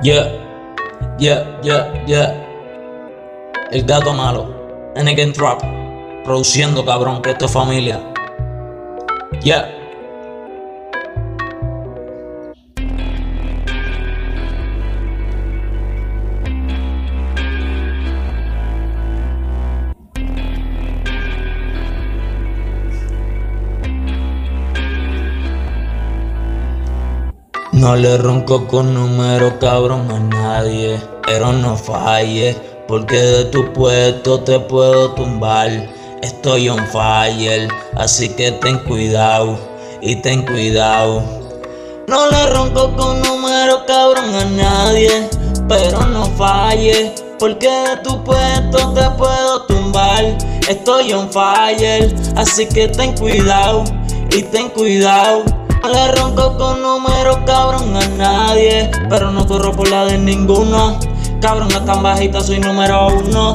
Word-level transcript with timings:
Yeah, 0.00 0.30
yeah, 1.18 1.60
yeah, 1.60 2.04
yeah. 2.06 2.30
El 3.72 3.82
gato 3.82 4.12
malo, 4.14 4.92
Anakin 4.94 5.32
Trap, 5.32 5.60
produciendo 6.24 6.84
cabrón, 6.84 7.20
que 7.20 7.30
esto 7.30 7.46
es 7.46 7.52
familia. 7.52 8.00
Yeah. 9.42 9.77
No 27.78 27.94
le 27.94 28.18
ronco 28.18 28.66
con 28.66 28.92
número 28.92 29.56
cabrón 29.60 30.10
a 30.10 30.18
nadie, 30.18 31.00
pero 31.24 31.52
no 31.52 31.76
falle, 31.76 32.56
porque 32.88 33.16
de 33.16 33.44
tu 33.44 33.72
puesto 33.72 34.40
te 34.40 34.58
puedo 34.58 35.12
tumbar. 35.12 35.70
Estoy 36.20 36.68
on 36.70 36.84
fire, 36.88 37.68
así 37.94 38.30
que 38.30 38.50
ten 38.50 38.80
cuidado 38.80 39.56
y 40.00 40.16
ten 40.16 40.44
cuidado. 40.44 41.22
No 42.08 42.28
le 42.28 42.46
ronco 42.48 42.96
con 42.96 43.22
número 43.22 43.86
cabrón 43.86 44.34
a 44.34 44.44
nadie, 44.44 45.28
pero 45.68 46.04
no 46.06 46.26
falle, 46.36 47.14
porque 47.38 47.68
de 47.68 47.96
tu 47.98 48.24
puesto 48.24 48.92
te 48.92 49.08
puedo 49.10 49.62
tumbar. 49.66 50.36
Estoy 50.68 51.12
on 51.12 51.30
fire, 51.30 52.12
así 52.34 52.66
que 52.66 52.88
ten 52.88 53.16
cuidado 53.16 53.84
y 54.36 54.42
ten 54.42 54.68
cuidado. 54.70 55.67
No 55.82 55.88
le 55.88 56.12
ronco 56.12 56.56
con 56.56 56.82
números, 56.82 57.38
cabrón, 57.46 57.96
a 57.96 58.06
nadie. 58.08 58.90
Pero 59.08 59.30
no 59.30 59.46
corro 59.46 59.72
por 59.72 59.88
la 59.88 60.04
de 60.04 60.18
ninguno. 60.18 60.98
Cabrón, 61.40 61.68
no 61.72 61.84
tan 61.84 62.02
bajita, 62.02 62.40
soy 62.40 62.58
número 62.58 63.08
uno. 63.08 63.52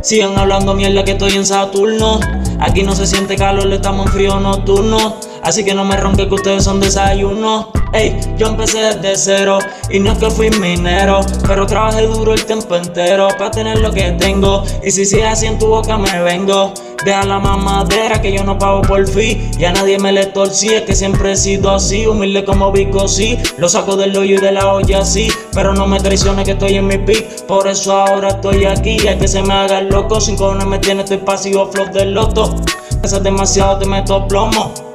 Sigan 0.00 0.38
hablando 0.38 0.74
mierda 0.74 1.04
que 1.04 1.12
estoy 1.12 1.32
en 1.32 1.44
Saturno. 1.44 2.20
Aquí 2.60 2.82
no 2.82 2.94
se 2.94 3.06
siente 3.06 3.36
calor, 3.36 3.66
le 3.66 3.76
estamos 3.76 4.06
en 4.06 4.12
frío 4.12 4.40
nocturno. 4.40 5.16
Así 5.42 5.64
que 5.64 5.74
no 5.74 5.84
me 5.84 5.96
ronque 5.96 6.28
que 6.28 6.34
ustedes 6.34 6.64
son 6.64 6.80
desayuno. 6.80 7.72
Ey, 7.92 8.18
yo 8.36 8.48
empecé 8.48 8.80
desde 8.80 9.16
cero 9.16 9.58
y 9.90 9.98
no 9.98 10.12
es 10.12 10.18
que 10.18 10.30
fui 10.30 10.50
minero, 10.50 11.20
pero 11.46 11.66
trabajé 11.66 12.06
duro 12.06 12.34
el 12.34 12.44
tiempo 12.44 12.76
entero 12.76 13.28
para 13.38 13.50
tener 13.50 13.78
lo 13.80 13.92
que 13.92 14.12
tengo. 14.12 14.62
Y 14.84 14.90
si 14.90 15.06
sigue 15.06 15.26
así 15.26 15.46
en 15.46 15.58
tu 15.58 15.66
boca 15.68 15.96
me 15.96 16.22
vengo. 16.22 16.74
Deja 17.04 17.24
la 17.24 17.38
mamadera 17.38 18.20
que 18.20 18.32
yo 18.32 18.42
no 18.42 18.58
pago 18.58 18.82
por 18.82 19.06
fin. 19.06 19.50
Ya 19.52 19.72
nadie 19.72 19.98
me 19.98 20.12
le 20.12 20.26
torcí, 20.26 20.68
es 20.68 20.82
que 20.82 20.94
siempre 20.94 21.32
he 21.32 21.36
sido 21.36 21.70
así, 21.70 22.06
humilde 22.06 22.44
como 22.44 22.72
Vico, 22.72 23.06
sí. 23.06 23.38
Lo 23.56 23.68
saco 23.68 23.96
del 23.96 24.16
hoyo 24.16 24.36
y 24.36 24.40
de 24.40 24.52
la 24.52 24.72
olla, 24.72 25.04
sí. 25.04 25.28
Pero 25.52 25.74
no 25.74 25.86
me 25.86 26.00
traiciones 26.00 26.44
que 26.44 26.52
estoy 26.52 26.74
en 26.74 26.86
mi 26.86 26.98
pick. 26.98 27.46
Por 27.46 27.68
eso 27.68 27.92
ahora 27.92 28.28
estoy 28.28 28.64
aquí. 28.64 29.06
Hay 29.06 29.16
que 29.16 29.28
se 29.28 29.42
me 29.42 29.54
haga 29.54 29.78
el 29.78 29.88
loco. 29.88 30.20
Sin 30.20 30.36
cojones 30.36 30.66
me 30.66 30.78
tiene, 30.78 31.02
estoy 31.02 31.18
pasivo, 31.18 31.70
flow 31.70 31.86
del 31.92 32.14
loto. 32.14 32.56
es 33.02 33.22
demasiado, 33.22 33.78
te 33.78 33.86
meto 33.86 34.26
plomo. 34.26 34.87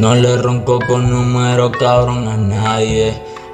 No 0.00 0.14
le 0.14 0.38
ronco 0.38 0.78
con 0.88 1.10
número 1.10 1.70
cabrón 1.70 2.26
a 2.26 2.34
nadie, 2.34 3.12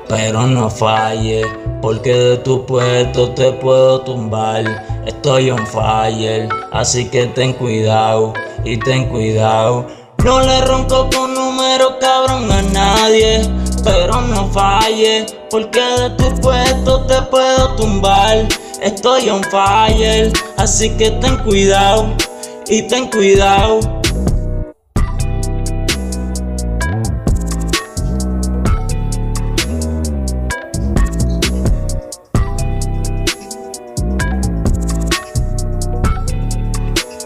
pero 0.09 0.47
no 0.47 0.71
falle, 0.71 1.43
porque 1.83 2.15
de 2.15 2.37
tu 2.37 2.65
puesto 2.65 3.31
te 3.33 3.51
puedo 3.51 4.03
tumbar. 4.03 5.03
Estoy 5.07 5.51
on 5.51 5.67
fire, 5.67 6.49
así 6.71 7.07
que 7.07 7.27
ten 7.27 7.53
cuidado 7.53 8.33
y 8.63 8.77
ten 8.77 9.09
cuidado. 9.09 9.89
No 10.23 10.39
le 10.39 10.61
ronco 10.61 11.11
con 11.13 11.35
número 11.35 11.99
cabrón 11.99 12.49
a 12.53 12.63
nadie, 12.63 13.41
pero 13.83 14.21
no 14.21 14.49
falle, 14.53 15.27
porque 15.51 15.81
de 15.81 16.11
tu 16.11 16.33
puesto 16.41 17.01
te 17.07 17.23
puedo 17.23 17.75
tumbar. 17.75 18.47
Estoy 18.81 19.31
on 19.31 19.43
fire, 19.43 20.33
así 20.59 20.91
que 20.91 21.11
ten 21.11 21.39
cuidado 21.39 22.07
y 22.69 22.83
ten 22.83 23.11
cuidado. 23.11 23.96